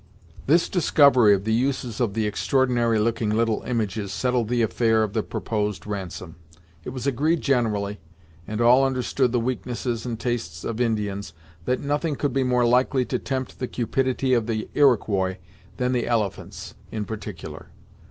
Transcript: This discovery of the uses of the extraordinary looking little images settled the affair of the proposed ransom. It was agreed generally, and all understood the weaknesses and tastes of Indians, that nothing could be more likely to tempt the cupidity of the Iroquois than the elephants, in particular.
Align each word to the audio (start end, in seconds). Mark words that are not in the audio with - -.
This 0.47 0.67
discovery 0.67 1.35
of 1.35 1.43
the 1.43 1.53
uses 1.53 2.01
of 2.01 2.15
the 2.15 2.25
extraordinary 2.25 2.97
looking 2.97 3.29
little 3.29 3.61
images 3.67 4.11
settled 4.11 4.47
the 4.47 4.63
affair 4.63 5.03
of 5.03 5.13
the 5.13 5.21
proposed 5.21 5.85
ransom. 5.85 6.37
It 6.83 6.89
was 6.89 7.05
agreed 7.05 7.41
generally, 7.41 7.99
and 8.47 8.61
all 8.61 8.83
understood 8.83 9.31
the 9.31 9.39
weaknesses 9.39 10.03
and 10.03 10.19
tastes 10.19 10.63
of 10.63 10.81
Indians, 10.81 11.33
that 11.65 11.81
nothing 11.81 12.15
could 12.15 12.33
be 12.33 12.41
more 12.43 12.65
likely 12.65 13.05
to 13.05 13.19
tempt 13.19 13.59
the 13.59 13.67
cupidity 13.67 14.33
of 14.33 14.47
the 14.47 14.69
Iroquois 14.73 15.37
than 15.77 15.91
the 15.91 16.07
elephants, 16.07 16.73
in 16.91 17.05
particular. 17.05 17.67